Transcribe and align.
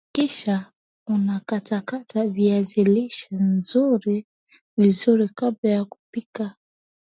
hakikisha 0.07 0.71
unakatakata 1.07 2.27
viazi 2.27 2.83
lishe 2.83 3.37
vizuri 4.77 5.29
kabla 5.29 5.69
ya 5.69 5.85
kupika 5.85 6.55